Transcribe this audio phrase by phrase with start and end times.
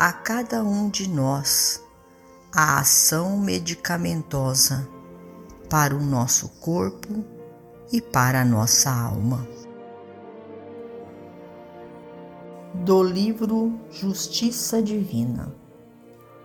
[0.00, 1.84] a cada um de nós
[2.50, 4.88] a ação medicamentosa
[5.68, 7.22] para o nosso corpo
[7.92, 9.46] e para a nossa alma.
[12.72, 15.54] Do livro Justiça Divina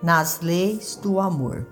[0.03, 1.65] Nas Leis do Amor.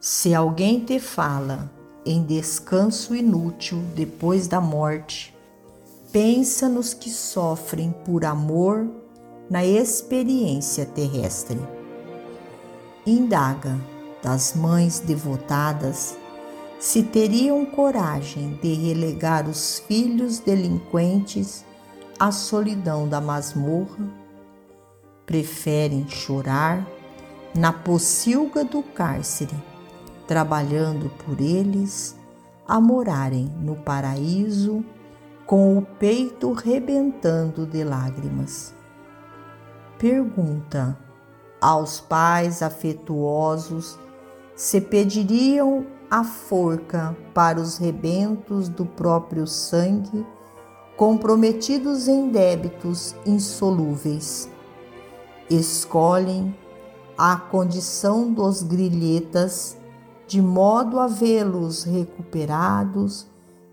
[0.00, 1.70] Se alguém te fala
[2.04, 5.32] em descanso inútil depois da morte,
[6.10, 8.99] pensa nos que sofrem por amor
[9.50, 11.58] na experiência terrestre.
[13.04, 13.76] Indaga
[14.22, 16.16] das mães devotadas
[16.78, 21.64] se teriam coragem de relegar os filhos delinquentes
[22.16, 24.08] à solidão da masmorra,
[25.26, 26.86] preferem chorar
[27.52, 29.56] na pocilga do cárcere,
[30.28, 32.16] trabalhando por eles
[32.68, 34.84] a morarem no paraíso
[35.44, 38.78] com o peito rebentando de lágrimas
[40.00, 40.98] pergunta
[41.60, 43.98] aos pais afetuosos
[44.56, 50.26] se pediriam a forca para os rebentos do próprio sangue,
[50.96, 54.48] comprometidos em débitos insolúveis.
[55.50, 56.56] Escolhem
[57.16, 59.76] a condição dos grilhetas
[60.26, 63.26] de modo a vê-los recuperados,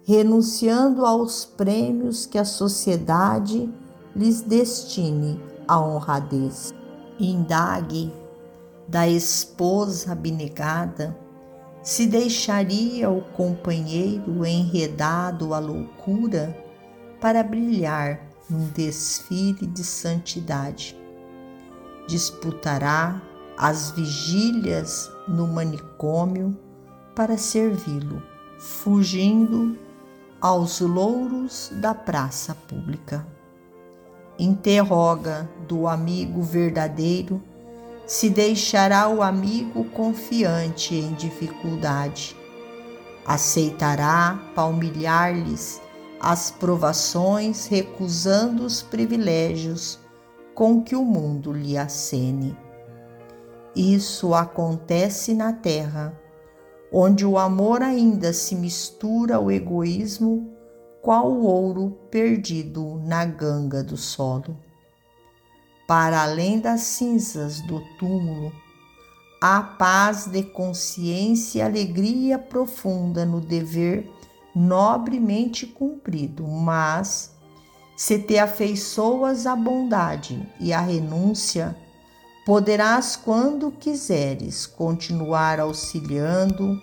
[0.04, 3.74] renunciando aos prêmios que a sociedade
[4.14, 6.74] lhes destine a honradez.
[7.20, 8.14] Indague
[8.88, 11.18] da esposa abnegada
[11.84, 16.56] se deixaria o companheiro enredado à loucura
[17.20, 20.98] para brilhar num desfile de santidade.
[22.08, 23.22] Disputará
[23.58, 26.58] as vigílias no manicômio
[27.16, 28.22] para servi-lo,
[28.60, 29.78] fugindo
[30.40, 33.26] aos louros da praça pública
[34.40, 37.42] interroga do amigo verdadeiro
[38.06, 42.36] se deixará o amigo confiante em dificuldade.
[43.26, 45.82] Aceitará palmilhar-lhes
[46.20, 50.00] as provações, recusando os privilégios
[50.56, 52.58] com que o mundo lhe acene.
[53.76, 56.20] Isso acontece na terra,
[56.92, 60.57] onde o amor ainda se mistura ao egoísmo
[61.08, 64.58] qual ouro perdido na ganga do solo.
[65.88, 68.52] Para além das cinzas do túmulo,
[69.42, 74.12] há paz de consciência e alegria profunda no dever
[74.54, 77.34] nobremente cumprido, mas
[77.96, 81.74] se te afeiçoas a bondade e a renúncia,
[82.46, 86.78] poderás, quando quiseres, continuar auxiliando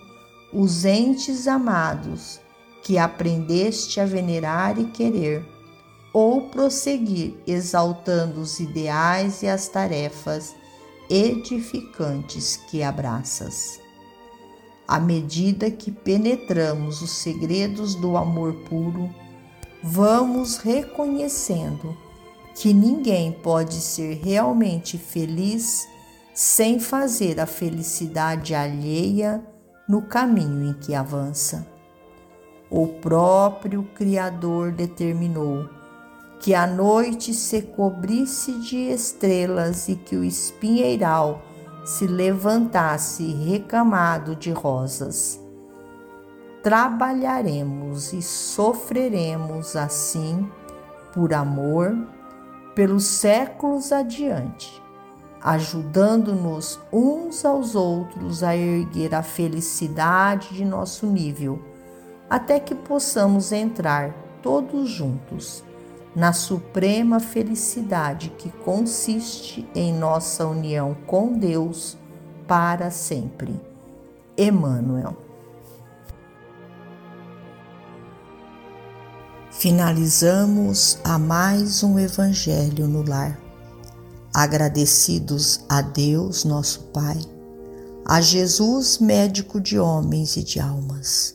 [0.51, 2.43] os entes amados
[2.85, 5.43] que aprendeste a venerar e querer,
[6.13, 10.55] ou prosseguir exaltando os ideais e as tarefas
[11.09, 13.81] edificantes que abraças.
[14.87, 19.09] À medida que penetramos os segredos do amor puro,
[19.81, 21.97] vamos reconhecendo
[22.53, 25.87] que ninguém pode ser realmente feliz
[26.35, 29.43] sem fazer a felicidade alheia
[29.89, 31.73] no caminho em que avança
[32.77, 35.69] o próprio Criador determinou
[36.41, 41.41] que a noite se cobrisse de estrelas e que o espinheiral
[41.85, 45.39] se levantasse recamado de rosas.
[46.61, 50.45] Trabalharemos e sofreremos assim,
[51.13, 51.95] por amor,
[52.75, 54.83] pelos séculos adiante,
[55.41, 61.73] ajudando-nos uns aos outros a erguer a felicidade de nosso nível
[62.29, 65.63] até que possamos entrar todos juntos
[66.15, 71.97] na suprema felicidade que consiste em nossa união com Deus
[72.47, 73.59] para sempre.
[74.37, 75.17] Emmanuel.
[79.51, 83.39] Finalizamos a mais um Evangelho no Lar.
[84.33, 87.17] Agradecidos a Deus, nosso Pai,
[88.05, 91.34] a Jesus, médico de homens e de almas,